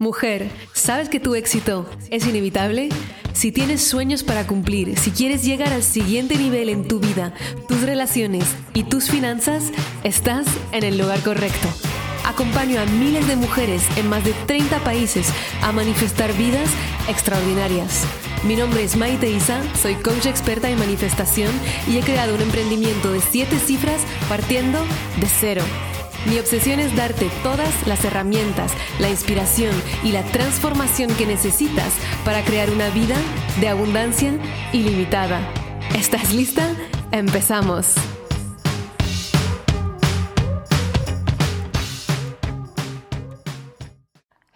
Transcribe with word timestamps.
Mujer, 0.00 0.48
¿sabes 0.74 1.08
que 1.08 1.18
tu 1.18 1.34
éxito 1.34 1.84
es 2.12 2.24
inevitable? 2.24 2.88
Si 3.32 3.50
tienes 3.50 3.82
sueños 3.82 4.22
para 4.22 4.46
cumplir, 4.46 4.96
si 4.96 5.10
quieres 5.10 5.42
llegar 5.42 5.72
al 5.72 5.82
siguiente 5.82 6.36
nivel 6.36 6.68
en 6.68 6.86
tu 6.86 7.00
vida, 7.00 7.34
tus 7.66 7.82
relaciones 7.82 8.44
y 8.74 8.84
tus 8.84 9.10
finanzas, 9.10 9.72
estás 10.04 10.46
en 10.70 10.84
el 10.84 10.98
lugar 10.98 11.20
correcto. 11.24 11.66
Acompaño 12.24 12.80
a 12.80 12.84
miles 12.84 13.26
de 13.26 13.34
mujeres 13.34 13.82
en 13.96 14.08
más 14.08 14.24
de 14.24 14.34
30 14.46 14.78
países 14.84 15.32
a 15.62 15.72
manifestar 15.72 16.32
vidas 16.34 16.70
extraordinarias. 17.08 18.04
Mi 18.44 18.54
nombre 18.54 18.84
es 18.84 18.94
Maite 18.94 19.28
Isa, 19.28 19.60
soy 19.74 19.96
coach 19.96 20.26
experta 20.26 20.70
en 20.70 20.78
manifestación 20.78 21.50
y 21.88 21.98
he 21.98 22.02
creado 22.02 22.36
un 22.36 22.42
emprendimiento 22.42 23.10
de 23.10 23.20
7 23.20 23.58
cifras 23.58 24.00
partiendo 24.28 24.78
de 25.20 25.26
cero. 25.26 25.64
Mi 26.26 26.38
obsesión 26.38 26.80
es 26.80 26.94
darte 26.96 27.30
todas 27.42 27.86
las 27.86 28.04
herramientas, 28.04 28.72
la 28.98 29.08
inspiración 29.08 29.72
y 30.02 30.12
la 30.12 30.24
transformación 30.24 31.10
que 31.16 31.26
necesitas 31.26 31.92
para 32.24 32.44
crear 32.44 32.70
una 32.70 32.90
vida 32.90 33.16
de 33.60 33.68
abundancia 33.68 34.32
ilimitada. 34.72 35.40
¿Estás 35.96 36.34
lista? 36.34 36.74
Empezamos. 37.12 37.94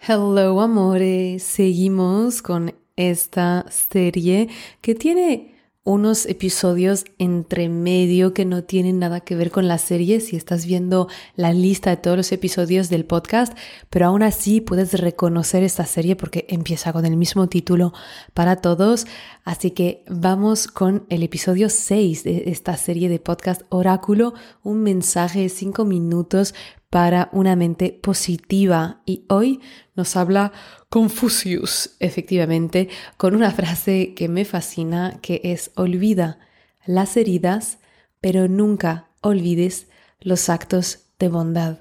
Hello 0.05 0.59
amores, 0.59 1.43
seguimos 1.43 2.41
con 2.41 2.75
esta 2.97 3.65
serie 3.71 4.49
que 4.81 4.95
tiene 4.95 5.52
unos 5.85 6.25
episodios 6.27 7.03
entre 7.17 7.67
medio 7.67 8.33
que 8.33 8.45
no 8.45 8.63
tienen 8.63 8.99
nada 8.99 9.19
que 9.19 9.35
ver 9.35 9.51
con 9.51 9.67
la 9.67 9.77
serie 9.77 10.21
si 10.21 10.37
estás 10.37 10.65
viendo 10.65 11.09
la 11.35 11.51
lista 11.51 11.89
de 11.89 11.97
todos 11.97 12.15
los 12.15 12.31
episodios 12.31 12.89
del 12.89 13.03
podcast, 13.03 13.57
pero 13.89 14.05
aún 14.05 14.23
así 14.23 14.61
puedes 14.61 14.93
reconocer 14.99 15.61
esta 15.61 15.85
serie 15.85 16.15
porque 16.15 16.45
empieza 16.47 16.93
con 16.93 17.05
el 17.05 17.17
mismo 17.17 17.47
título 17.47 17.93
para 18.33 18.57
todos. 18.57 19.05
Así 19.43 19.71
que 19.71 20.05
vamos 20.07 20.67
con 20.67 21.05
el 21.09 21.21
episodio 21.21 21.69
6 21.69 22.23
de 22.23 22.43
esta 22.47 22.77
serie 22.77 23.09
de 23.09 23.19
podcast 23.19 23.63
Oráculo, 23.67 24.33
un 24.63 24.83
mensaje 24.83 25.41
de 25.41 25.49
5 25.49 25.83
minutos 25.83 26.53
para 26.93 27.29
una 27.31 27.55
mente 27.55 27.91
positiva. 27.91 29.01
Y 29.07 29.25
hoy 29.27 29.61
nos 29.95 30.15
habla 30.15 30.51
Confucius, 30.89 31.95
efectivamente, 31.99 32.87
con 33.17 33.33
una 33.33 33.49
frase 33.49 34.13
que 34.13 34.29
me 34.29 34.45
fascina, 34.45 35.17
que 35.23 35.41
es 35.43 35.71
olvida 35.73 36.37
las 36.85 37.17
heridas, 37.17 37.79
pero 38.21 38.47
nunca 38.47 39.09
olvides 39.21 39.87
los 40.19 40.49
actos 40.49 40.99
de 41.17 41.29
bondad. 41.29 41.79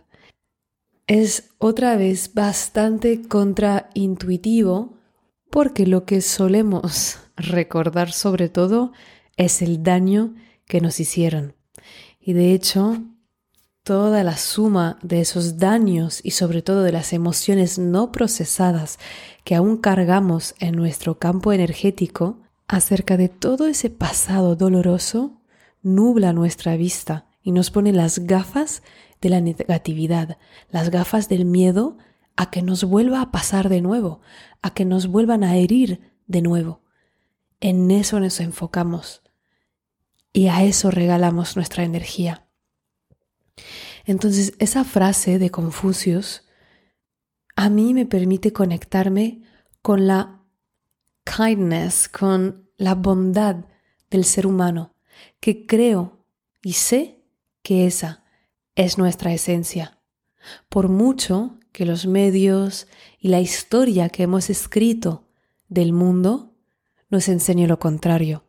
Es 1.06 1.50
otra 1.58 1.96
vez 1.96 2.32
bastante 2.32 3.20
contraintuitivo 3.20 4.96
porque 5.50 5.86
lo 5.86 6.06
que 6.06 6.22
solemos 6.22 7.18
recordar 7.36 8.12
sobre 8.12 8.48
todo 8.48 8.92
es 9.36 9.60
el 9.60 9.82
daño 9.82 10.34
que 10.64 10.80
nos 10.80 11.00
hicieron. 11.00 11.54
Y 12.18 12.32
de 12.32 12.54
hecho, 12.54 13.02
toda 13.82 14.22
la 14.22 14.36
suma 14.36 14.98
de 15.02 15.20
esos 15.20 15.58
daños 15.58 16.20
y 16.22 16.32
sobre 16.32 16.62
todo 16.62 16.82
de 16.82 16.92
las 16.92 17.12
emociones 17.12 17.78
no 17.78 18.12
procesadas 18.12 18.98
que 19.44 19.54
aún 19.54 19.76
cargamos 19.76 20.54
en 20.60 20.76
nuestro 20.76 21.18
campo 21.18 21.52
energético, 21.52 22.38
acerca 22.68 23.16
de 23.16 23.28
todo 23.28 23.66
ese 23.66 23.90
pasado 23.90 24.56
doloroso, 24.56 25.42
nubla 25.82 26.32
nuestra 26.32 26.76
vista 26.76 27.26
y 27.42 27.52
nos 27.52 27.70
pone 27.70 27.92
las 27.92 28.20
gafas 28.20 28.82
de 29.20 29.28
la 29.28 29.40
negatividad, 29.40 30.38
las 30.70 30.90
gafas 30.90 31.28
del 31.28 31.44
miedo 31.44 31.98
a 32.36 32.50
que 32.50 32.62
nos 32.62 32.84
vuelva 32.84 33.20
a 33.20 33.30
pasar 33.30 33.68
de 33.68 33.82
nuevo, 33.82 34.20
a 34.62 34.72
que 34.72 34.84
nos 34.84 35.08
vuelvan 35.08 35.44
a 35.44 35.56
herir 35.56 36.12
de 36.26 36.40
nuevo. 36.40 36.82
En 37.60 37.90
eso 37.90 38.20
nos 38.20 38.40
enfocamos 38.40 39.22
y 40.32 40.48
a 40.48 40.62
eso 40.62 40.90
regalamos 40.90 41.56
nuestra 41.56 41.84
energía. 41.84 42.46
Entonces, 44.04 44.54
esa 44.58 44.84
frase 44.84 45.38
de 45.38 45.50
Confucius 45.50 46.44
a 47.54 47.68
mí 47.68 47.94
me 47.94 48.06
permite 48.06 48.52
conectarme 48.52 49.42
con 49.82 50.06
la 50.06 50.42
kindness, 51.24 52.08
con 52.08 52.70
la 52.76 52.94
bondad 52.94 53.64
del 54.10 54.24
ser 54.24 54.46
humano, 54.46 54.94
que 55.40 55.66
creo 55.66 56.24
y 56.62 56.74
sé 56.74 57.22
que 57.62 57.86
esa 57.86 58.24
es 58.74 58.98
nuestra 58.98 59.32
esencia. 59.32 59.98
Por 60.68 60.88
mucho 60.88 61.58
que 61.72 61.86
los 61.86 62.06
medios 62.06 62.88
y 63.18 63.28
la 63.28 63.40
historia 63.40 64.08
que 64.08 64.24
hemos 64.24 64.50
escrito 64.50 65.28
del 65.68 65.92
mundo 65.92 66.54
nos 67.08 67.28
enseñe 67.28 67.66
lo 67.66 67.78
contrario. 67.78 68.44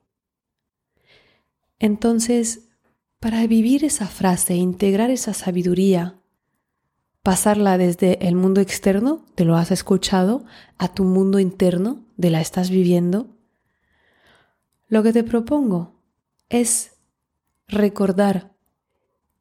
Entonces, 1.79 2.69
para 3.23 3.47
vivir 3.47 3.85
esa 3.85 4.07
frase, 4.07 4.55
integrar 4.55 5.09
esa 5.09 5.33
sabiduría, 5.33 6.19
pasarla 7.21 7.77
desde 7.77 8.27
el 8.27 8.35
mundo 8.35 8.59
externo, 8.59 9.23
te 9.35 9.45
lo 9.45 9.55
has 9.55 9.71
escuchado, 9.71 10.43
a 10.77 10.89
tu 10.89 11.05
mundo 11.05 11.39
interno, 11.39 12.05
de 12.17 12.31
la 12.31 12.41
estás 12.41 12.69
viviendo, 12.69 13.29
lo 14.89 15.03
que 15.03 15.13
te 15.13 15.23
propongo 15.23 16.03
es 16.49 16.97
recordar 17.69 18.57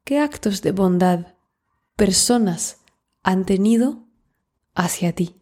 qué 0.05 0.17
actos 0.19 0.61
de 0.61 0.71
bondad 0.71 1.35
personas 1.97 2.77
han 3.21 3.43
tenido 3.43 4.07
hacia 4.75 5.11
ti 5.11 5.41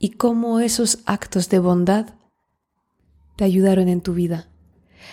y 0.00 0.10
cómo 0.10 0.58
esos 0.58 0.98
actos 1.06 1.48
de 1.48 1.60
bondad 1.60 2.16
te 3.36 3.44
ayudaron 3.44 3.86
en 3.86 4.00
tu 4.00 4.14
vida 4.14 4.50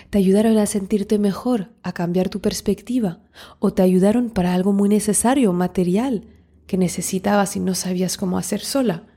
te 0.09 0.18
ayudaron 0.18 0.58
a 0.58 0.66
sentirte 0.66 1.20
mejor, 1.20 1.72
a 1.84 1.94
cambiar 1.94 2.30
tu 2.30 2.42
perspectiva, 2.42 3.22
o 3.59 3.74
te 3.74 3.81
ayudaron 3.81 4.30
para 4.30 4.54
algo 4.54 4.74
muy 4.74 4.90
necesario, 4.90 5.54
material, 5.54 6.28
que 6.68 6.78
necesitabas 6.78 7.56
y 7.56 7.59
no 7.59 7.76
sabías 7.76 8.18
cómo 8.18 8.38
hacer 8.38 8.62
sola. 8.62 9.08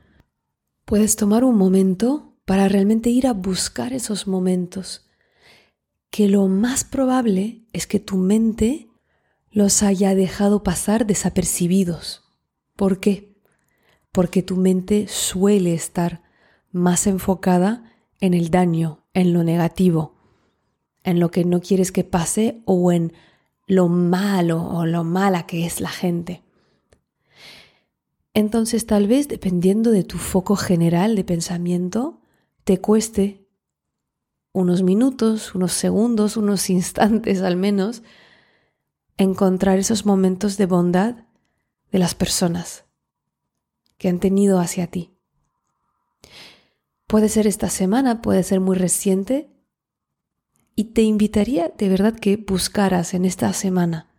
Puedes 0.85 1.15
tomar 1.15 1.43
un 1.43 1.57
momento 1.57 2.35
para 2.45 2.69
realmente 2.69 3.09
ir 3.09 3.27
a 3.27 3.33
buscar 3.33 3.93
esos 3.93 4.27
momentos, 4.27 5.09
que 6.09 6.27
lo 6.27 6.47
más 6.47 6.83
probable 6.83 7.65
es 7.73 7.87
que 7.87 7.99
tu 7.99 8.17
mente 8.17 8.87
los 9.51 9.83
haya 9.83 10.15
dejado 10.15 10.63
pasar 10.63 11.05
desapercibidos. 11.05 12.23
¿Por 12.75 12.99
qué? 12.99 13.35
Porque 14.11 14.43
tu 14.43 14.55
mente 14.55 15.07
suele 15.07 15.73
estar 15.73 16.21
más 16.71 17.07
enfocada 17.07 17.91
en 18.19 18.33
el 18.33 18.49
daño, 18.49 19.05
en 19.13 19.33
lo 19.33 19.43
negativo, 19.43 20.16
en 21.07 21.21
lo 21.21 21.31
que 21.31 21.45
no 21.45 21.61
quieres 21.61 21.93
que 21.93 22.03
pase 22.03 22.61
o 22.65 22.91
en 22.91 23.13
lo 23.65 23.87
malo 23.87 24.61
o 24.61 24.85
lo 24.85 25.05
mala 25.05 25.47
que 25.47 25.65
es 25.65 25.79
la 25.79 25.89
gente. 25.89 26.43
Entonces 28.33 28.85
tal 28.85 29.07
vez 29.07 29.29
dependiendo 29.29 29.91
de 29.91 30.03
tu 30.03 30.17
foco 30.17 30.57
general 30.57 31.15
de 31.15 31.23
pensamiento, 31.23 32.19
te 32.65 32.81
cueste 32.81 33.47
unos 34.51 34.83
minutos, 34.83 35.55
unos 35.55 35.71
segundos, 35.71 36.35
unos 36.35 36.69
instantes 36.69 37.41
al 37.41 37.55
menos, 37.55 38.03
encontrar 39.15 39.79
esos 39.79 40.05
momentos 40.05 40.57
de 40.57 40.65
bondad 40.65 41.15
de 41.89 41.99
las 41.99 42.15
personas 42.15 42.83
que 43.97 44.09
han 44.09 44.19
tenido 44.19 44.59
hacia 44.59 44.87
ti. 44.87 45.13
Puede 47.07 47.29
ser 47.29 47.47
esta 47.47 47.69
semana, 47.69 48.21
puede 48.21 48.43
ser 48.43 48.59
muy 48.59 48.75
reciente, 48.75 49.56
y 50.79 50.93
te 50.93 51.01
invitaría 51.01 51.73
de 51.75 51.89
verdad 51.89 52.13
que 52.13 52.37
buscaras 52.37 53.15
en 53.15 53.25
esta 53.25 53.51
semana. 53.51 54.11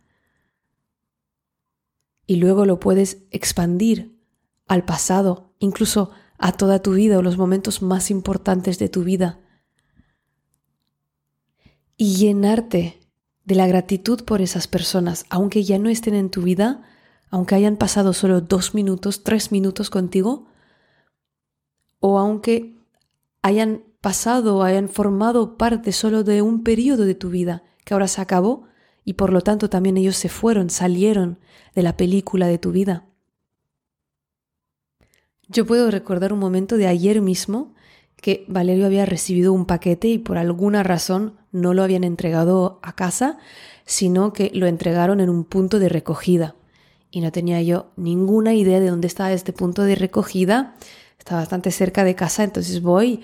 Y 2.27 2.35
luego 2.35 2.65
lo 2.65 2.81
puedes 2.81 3.23
expandir 3.31 4.19
al 4.67 4.83
pasado, 4.83 5.53
incluso 5.59 6.11
a 6.37 6.51
toda 6.51 6.81
tu 6.81 6.95
vida 6.95 7.17
o 7.17 7.21
los 7.21 7.37
momentos 7.37 7.81
más 7.81 8.11
importantes 8.11 8.77
de 8.77 8.89
tu 8.89 9.05
vida. 9.05 9.39
Y 11.95 12.17
llenarte 12.17 12.99
de 13.45 13.55
la 13.55 13.65
gratitud 13.65 14.25
por 14.25 14.41
esas 14.41 14.67
personas, 14.67 15.25
aunque 15.29 15.63
ya 15.63 15.79
no 15.79 15.87
estén 15.87 16.13
en 16.13 16.29
tu 16.29 16.41
vida, 16.41 16.83
aunque 17.29 17.55
hayan 17.55 17.77
pasado 17.77 18.11
solo 18.11 18.41
dos 18.41 18.75
minutos, 18.75 19.23
tres 19.23 19.53
minutos 19.53 19.89
contigo, 19.89 20.49
o 22.01 22.19
aunque 22.19 22.75
hayan 23.43 23.88
pasado 24.01 24.63
hayan 24.63 24.89
formado 24.89 25.57
parte 25.57 25.91
solo 25.91 26.23
de 26.23 26.41
un 26.41 26.63
periodo 26.63 27.05
de 27.05 27.15
tu 27.15 27.29
vida 27.29 27.63
que 27.83 27.93
ahora 27.93 28.07
se 28.07 28.21
acabó 28.21 28.65
y 29.03 29.13
por 29.13 29.33
lo 29.33 29.41
tanto 29.41 29.69
también 29.69 29.97
ellos 29.97 30.15
se 30.15 30.29
fueron, 30.29 30.69
salieron 30.69 31.39
de 31.75 31.83
la 31.83 31.97
película 31.97 32.47
de 32.47 32.57
tu 32.57 32.71
vida. 32.71 33.05
Yo 35.47 35.65
puedo 35.65 35.89
recordar 35.89 36.31
un 36.31 36.39
momento 36.39 36.77
de 36.77 36.87
ayer 36.87 37.21
mismo 37.21 37.73
que 38.15 38.45
Valerio 38.47 38.85
había 38.85 39.05
recibido 39.05 39.53
un 39.53 39.65
paquete 39.65 40.09
y 40.09 40.17
por 40.19 40.37
alguna 40.37 40.83
razón 40.83 41.37
no 41.51 41.73
lo 41.73 41.83
habían 41.83 42.03
entregado 42.03 42.79
a 42.83 42.93
casa, 42.93 43.39
sino 43.85 44.33
que 44.33 44.51
lo 44.53 44.67
entregaron 44.67 45.19
en 45.19 45.29
un 45.29 45.45
punto 45.45 45.79
de 45.79 45.89
recogida. 45.89 46.55
y 47.11 47.21
no 47.21 47.31
tenía 47.31 47.59
yo 47.63 47.91
ninguna 47.95 48.53
idea 48.53 48.79
de 48.79 48.89
dónde 48.89 49.07
estaba 49.07 49.31
este 49.31 49.51
punto 49.51 49.81
de 49.81 49.95
recogida. 49.95 50.75
Estaba 51.17 51.41
bastante 51.41 51.71
cerca 51.71 52.03
de 52.03 52.13
casa, 52.13 52.43
entonces 52.43 52.83
voy 52.83 53.21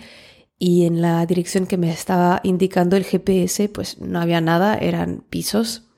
y 0.58 0.86
en 0.86 1.02
la 1.02 1.26
dirección 1.26 1.68
que 1.68 1.78
me 1.78 1.92
estaba 1.92 2.40
indicando 2.44 2.96
el 2.96 3.04
GPS 3.04 3.70
pues 3.70 4.00
no 4.00 4.20
había 4.20 4.42
nada, 4.42 4.76
eran 4.76 5.24
pisos. 5.30 5.90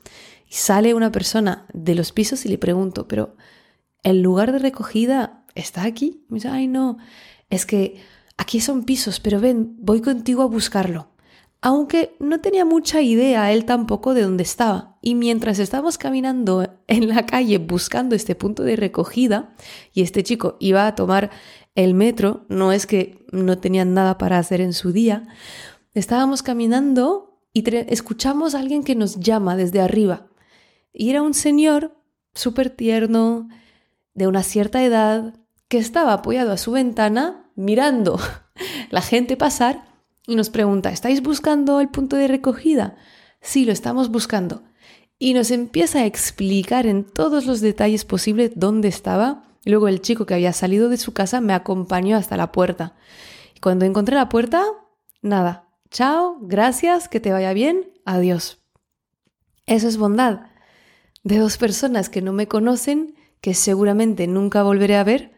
Y 0.49 0.53
sale 0.53 0.93
una 0.93 1.11
persona 1.11 1.67
de 1.73 1.95
los 1.95 2.11
pisos 2.11 2.45
y 2.45 2.49
le 2.49 2.57
pregunto, 2.57 3.07
pero 3.07 3.35
¿el 4.03 4.21
lugar 4.21 4.51
de 4.51 4.59
recogida 4.59 5.45
está 5.55 5.83
aquí? 5.83 6.25
Me 6.29 6.35
dice, 6.35 6.47
ay 6.47 6.67
no, 6.67 6.97
es 7.49 7.65
que 7.65 8.01
aquí 8.37 8.61
son 8.61 8.83
pisos, 8.83 9.19
pero 9.19 9.39
ven, 9.39 9.75
voy 9.79 10.01
contigo 10.01 10.43
a 10.43 10.47
buscarlo. 10.47 11.09
Aunque 11.59 12.15
no 12.19 12.39
tenía 12.39 12.65
mucha 12.65 13.01
idea 13.01 13.51
él 13.51 13.65
tampoco 13.65 14.13
de 14.13 14.21
dónde 14.21 14.43
estaba. 14.43 14.97
Y 15.01 15.15
mientras 15.15 15.57
estábamos 15.59 15.97
caminando 15.97 16.81
en 16.87 17.07
la 17.09 17.25
calle 17.25 17.57
buscando 17.57 18.15
este 18.15 18.35
punto 18.35 18.63
de 18.63 18.75
recogida, 18.75 19.55
y 19.91 20.03
este 20.03 20.23
chico 20.23 20.57
iba 20.59 20.85
a 20.85 20.95
tomar 20.95 21.31
el 21.77 21.93
metro, 21.93 22.47
no 22.49 22.71
es 22.71 22.87
que 22.87 23.23
no 23.31 23.59
tenían 23.59 23.93
nada 23.93 24.17
para 24.17 24.39
hacer 24.39 24.61
en 24.61 24.73
su 24.73 24.91
día, 24.91 25.27
estábamos 25.93 26.41
caminando 26.41 27.39
y 27.53 27.63
escuchamos 27.93 28.55
a 28.55 28.59
alguien 28.59 28.83
que 28.83 28.95
nos 28.95 29.19
llama 29.19 29.55
desde 29.55 29.79
arriba. 29.79 30.27
Y 30.91 31.11
era 31.11 31.21
un 31.21 31.35
señor 31.35 31.95
súper 32.33 32.71
tierno, 32.71 33.47
de 34.15 34.25
una 34.25 34.41
cierta 34.41 34.83
edad, 34.83 35.35
que 35.67 35.77
estaba 35.77 36.13
apoyado 36.13 36.51
a 36.51 36.57
su 36.57 36.71
ventana 36.71 37.51
mirando 37.55 38.19
la 38.89 39.01
gente 39.01 39.37
pasar 39.37 39.85
y 40.25 40.35
nos 40.35 40.49
pregunta, 40.49 40.89
¿estáis 40.91 41.21
buscando 41.21 41.79
el 41.79 41.89
punto 41.89 42.15
de 42.15 42.27
recogida? 42.27 42.95
Sí, 43.39 43.65
lo 43.65 43.71
estamos 43.71 44.09
buscando. 44.09 44.63
Y 45.19 45.35
nos 45.35 45.51
empieza 45.51 45.99
a 45.99 46.05
explicar 46.07 46.87
en 46.87 47.03
todos 47.03 47.45
los 47.45 47.61
detalles 47.61 48.03
posibles 48.03 48.53
dónde 48.55 48.87
estaba 48.87 49.46
luego 49.69 49.87
el 49.87 50.01
chico 50.01 50.25
que 50.25 50.33
había 50.33 50.53
salido 50.53 50.89
de 50.89 50.97
su 50.97 51.13
casa 51.13 51.41
me 51.41 51.53
acompañó 51.53 52.17
hasta 52.17 52.37
la 52.37 52.51
puerta. 52.51 52.95
Y 53.55 53.59
cuando 53.59 53.85
encontré 53.85 54.15
la 54.15 54.29
puerta, 54.29 54.63
nada. 55.21 55.69
Chao, 55.89 56.37
gracias, 56.41 57.09
que 57.09 57.19
te 57.19 57.31
vaya 57.31 57.53
bien, 57.53 57.91
adiós. 58.05 58.63
Eso 59.65 59.87
es 59.87 59.97
bondad. 59.97 60.47
De 61.23 61.37
dos 61.37 61.57
personas 61.57 62.09
que 62.09 62.21
no 62.21 62.33
me 62.33 62.47
conocen, 62.47 63.15
que 63.41 63.53
seguramente 63.53 64.27
nunca 64.27 64.63
volveré 64.63 64.95
a 64.95 65.03
ver, 65.03 65.33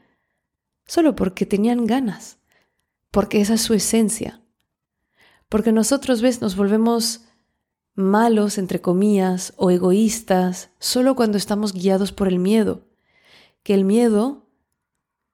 solo 0.85 1.15
porque 1.15 1.45
tenían 1.45 1.85
ganas, 1.85 2.39
porque 3.11 3.41
esa 3.41 3.55
es 3.55 3.61
su 3.61 3.73
esencia. 3.73 4.41
Porque 5.49 5.71
nosotros, 5.71 6.21
ves, 6.21 6.41
nos 6.41 6.55
volvemos 6.55 7.21
malos, 7.95 8.57
entre 8.57 8.81
comillas, 8.81 9.53
o 9.57 9.71
egoístas, 9.71 10.71
solo 10.79 11.15
cuando 11.15 11.37
estamos 11.37 11.73
guiados 11.73 12.11
por 12.11 12.27
el 12.27 12.39
miedo 12.39 12.88
que 13.69 13.75
el 13.75 13.85
miedo 13.85 14.47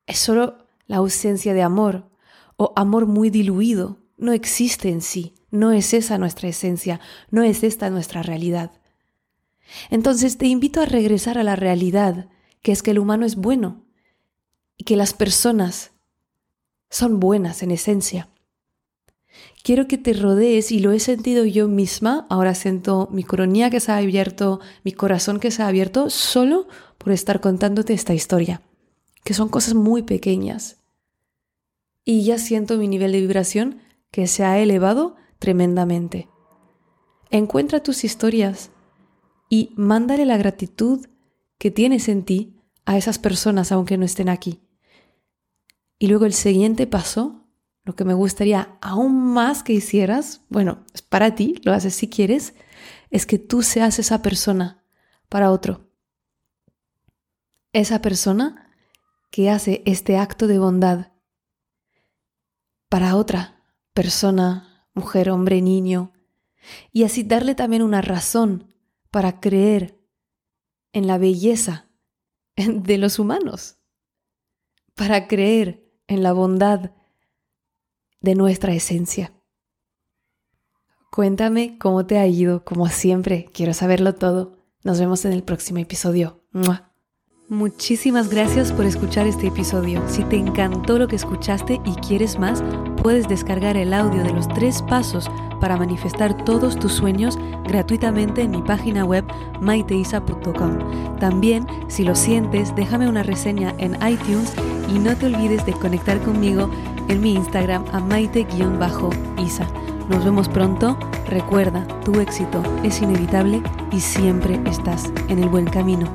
es 0.08 0.20
solo 0.20 0.58
la 0.88 0.98
ausencia 0.98 1.54
de 1.54 1.62
amor 1.62 2.10
o 2.58 2.74
amor 2.76 3.06
muy 3.06 3.30
diluido. 3.30 4.00
No 4.18 4.34
existe 4.34 4.90
en 4.90 5.02
sí, 5.02 5.36
no 5.52 5.72
es 5.72 5.94
esa 5.94 6.18
nuestra 6.18 6.50
esencia, 6.50 7.00
no 7.32 7.44
es 7.44 7.64
esta 7.64 7.90
nuestra 7.90 8.24
realidad. 8.24 8.74
Entonces 9.90 10.38
te 10.38 10.48
invito 10.48 10.82
a 10.82 10.86
regresar 10.86 11.38
a 11.38 11.46
la 11.46 11.56
realidad, 11.56 12.28
que 12.62 12.74
es 12.74 12.84
que 12.84 12.92
el 12.92 13.00
humano 13.00 13.26
es 13.26 13.38
bueno 13.38 13.86
y 14.76 14.84
que 14.84 14.98
las 14.98 15.14
personas 15.14 15.94
son 16.90 17.22
buenas 17.22 17.64
en 17.64 17.72
esencia. 17.72 18.28
Quiero 19.64 19.88
que 19.88 19.98
te 19.98 20.14
rodees 20.14 20.72
y 20.72 20.80
lo 20.80 20.92
he 20.92 21.00
sentido 21.00 21.44
yo 21.46 21.68
misma, 21.68 22.28
ahora 22.30 22.54
siento 22.54 23.10
mi 23.12 23.24
coronilla 23.24 23.70
que 23.70 23.80
se 23.80 23.92
ha 23.92 23.98
abierto, 23.98 24.60
mi 24.84 24.92
corazón 24.92 25.40
que 25.40 25.50
se 25.50 25.64
ha 25.64 25.68
abierto 25.68 26.10
solo 26.10 26.68
por 26.98 27.12
estar 27.12 27.42
contándote 27.42 27.94
esta 27.94 28.14
historia, 28.14 28.62
que 29.24 29.34
son 29.34 29.50
cosas 29.50 29.74
muy 29.74 30.04
pequeñas. 30.04 30.78
Y 32.04 32.24
ya 32.24 32.38
siento 32.38 32.78
mi 32.78 32.88
nivel 32.88 33.12
de 33.12 33.22
vibración 33.22 33.82
que 34.12 34.28
se 34.28 34.44
ha 34.44 34.60
elevado 34.60 35.16
tremendamente. 35.40 36.30
Encuentra 37.32 37.82
tus 37.82 38.04
historias 38.04 38.70
y 39.50 39.72
mándale 39.76 40.26
la 40.26 40.38
gratitud 40.38 41.08
que 41.58 41.72
tienes 41.72 42.08
en 42.08 42.24
ti 42.24 42.56
a 42.86 42.98
esas 42.98 43.20
personas 43.20 43.72
aunque 43.72 43.98
no 43.98 44.06
estén 44.06 44.30
aquí. 44.30 44.62
Y 45.98 46.08
luego 46.08 46.26
el 46.26 46.34
siguiente 46.34 46.88
paso, 46.88 47.45
lo 47.86 47.96
que 47.96 48.04
me 48.04 48.16
gustaría 48.16 48.78
aún 48.82 49.34
más 49.34 49.62
que 49.62 49.72
hicieras, 49.72 50.42
bueno, 50.50 50.84
es 50.94 51.04
para 51.04 51.36
ti, 51.36 51.62
lo 51.64 51.72
haces 51.72 51.94
si 51.94 52.10
quieres, 52.10 52.56
es 53.12 53.28
que 53.28 53.38
tú 53.38 53.62
seas 53.62 54.00
esa 54.00 54.24
persona 54.24 54.84
para 55.30 55.52
otro. 55.52 55.88
Esa 57.74 58.02
persona 58.02 58.72
que 59.30 59.52
hace 59.52 59.84
este 59.86 60.18
acto 60.18 60.48
de 60.48 60.58
bondad 60.58 61.12
para 62.90 63.16
otra 63.16 63.64
persona, 63.94 64.88
mujer, 64.96 65.30
hombre, 65.30 65.62
niño, 65.62 66.12
y 66.92 67.04
así 67.04 67.24
darle 67.24 67.54
también 67.54 67.84
una 67.84 68.02
razón 68.02 68.74
para 69.12 69.40
creer 69.40 70.00
en 70.92 71.06
la 71.06 71.20
belleza 71.20 71.88
de 72.56 72.98
los 72.98 73.20
humanos, 73.20 73.78
para 74.96 75.28
creer 75.28 75.86
en 76.08 76.24
la 76.24 76.34
bondad 76.34 76.92
de 78.26 78.36
nuestra 78.36 78.74
esencia. 78.74 79.32
Cuéntame 81.12 81.78
cómo 81.78 82.06
te 82.06 82.18
ha 82.18 82.28
ido, 82.28 82.66
como 82.66 82.90
siempre, 82.90 83.50
quiero 83.54 83.74
saberlo 83.74 84.16
todo. 84.16 84.58
Nos 84.84 85.00
vemos 85.00 85.24
en 85.24 85.32
el 85.32 85.44
próximo 85.44 85.78
episodio. 85.78 86.42
Muchísimas 87.48 88.30
gracias 88.30 88.72
por 88.74 88.86
escuchar 88.86 89.28
este 89.28 89.48
episodio. 89.48 90.02
Si 90.10 90.24
te 90.24 90.38
encantó 90.38 90.98
lo 90.98 91.08
que 91.08 91.16
escuchaste 91.16 91.80
y 91.86 91.94
quieres 92.06 92.40
más, 92.40 92.64
puedes 93.04 93.28
descargar 93.28 93.78
el 93.78 93.94
audio 93.94 94.24
de 94.24 94.34
los 94.34 94.48
tres 94.48 94.82
pasos 94.82 95.30
para 95.62 95.78
manifestar 95.78 96.44
todos 96.44 96.76
tus 96.78 96.94
sueños 96.94 97.38
gratuitamente 97.66 98.42
en 98.42 98.50
mi 98.50 98.64
página 98.64 99.06
web 99.06 99.24
maiteisa.com. 99.62 101.18
También, 101.20 101.68
si 101.88 102.04
lo 102.04 102.16
sientes, 102.16 102.76
déjame 102.76 103.08
una 103.08 103.22
reseña 103.22 103.76
en 103.78 103.94
iTunes 104.08 104.52
y 104.90 104.98
no 104.98 105.16
te 105.16 105.28
olvides 105.28 105.66
de 105.68 105.74
conectar 105.74 106.20
conmigo 106.22 106.70
en 107.08 107.22
mi 107.22 107.34
Instagram 107.34 107.86
a 107.92 108.00
maite-isa. 108.00 109.68
Nos 110.10 110.24
vemos 110.24 110.50
pronto. 110.50 110.98
Recuerda, 111.28 111.88
tu 112.04 112.20
éxito 112.20 112.62
es 112.84 113.02
inevitable 113.02 113.64
y 113.92 114.00
siempre 114.00 114.60
estás 114.66 115.12
en 115.28 115.40
el 115.40 115.50
buen 115.50 115.66
camino. 115.66 116.08